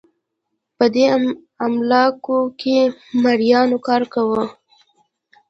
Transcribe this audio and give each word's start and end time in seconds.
په 0.77 0.85
دې 0.93 1.05
املاکو 1.65 2.39
کې 2.59 2.77
مریانو 3.23 3.77
کار 3.87 4.01
کاوه 4.13 4.43